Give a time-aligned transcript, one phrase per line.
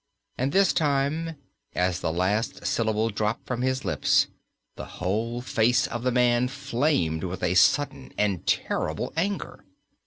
[0.35, 1.35] And this time,
[1.75, 4.25] as the last syllable dropped from his lips,
[4.75, 9.63] the whole face of the man flamed with a sudden and terrible anger.